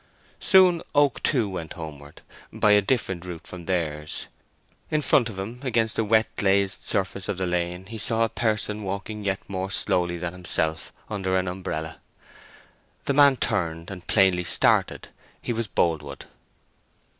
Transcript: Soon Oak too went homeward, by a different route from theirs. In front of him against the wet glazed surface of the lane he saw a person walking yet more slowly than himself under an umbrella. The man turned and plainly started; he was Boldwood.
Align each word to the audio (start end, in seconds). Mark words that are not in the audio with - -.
Soon 0.39 0.81
Oak 0.95 1.21
too 1.21 1.47
went 1.47 1.73
homeward, 1.73 2.23
by 2.51 2.71
a 2.71 2.81
different 2.81 3.23
route 3.23 3.45
from 3.45 3.65
theirs. 3.65 4.25
In 4.89 5.03
front 5.03 5.29
of 5.29 5.37
him 5.37 5.59
against 5.61 5.95
the 5.95 6.03
wet 6.03 6.25
glazed 6.37 6.81
surface 6.81 7.29
of 7.29 7.37
the 7.37 7.45
lane 7.45 7.85
he 7.85 7.99
saw 7.99 8.23
a 8.25 8.29
person 8.29 8.81
walking 8.81 9.23
yet 9.23 9.47
more 9.47 9.69
slowly 9.69 10.17
than 10.17 10.33
himself 10.33 10.91
under 11.07 11.37
an 11.37 11.47
umbrella. 11.47 12.01
The 13.05 13.13
man 13.13 13.37
turned 13.37 13.91
and 13.91 14.07
plainly 14.07 14.43
started; 14.43 15.09
he 15.39 15.53
was 15.53 15.67
Boldwood. 15.67 16.25